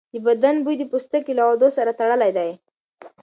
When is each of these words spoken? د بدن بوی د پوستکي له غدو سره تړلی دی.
د 0.13 0.15
بدن 0.27 0.55
بوی 0.65 0.75
د 0.79 0.83
پوستکي 0.91 1.33
له 1.37 1.43
غدو 1.49 1.67
سره 1.77 1.91
تړلی 1.99 2.31
دی. 2.37 2.49